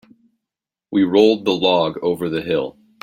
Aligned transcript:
We 0.89 1.03
rolled 1.03 1.45
the 1.45 1.53
log 1.53 1.99
over 2.01 2.27
the 2.27 2.41
hill. 2.41 2.75